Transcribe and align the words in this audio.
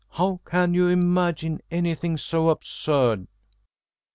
How 0.09 0.41
can 0.45 0.73
you 0.73 0.87
imagine 0.87 1.61
anything 1.69 2.17
so 2.17 2.49
absurd?" 2.49 3.27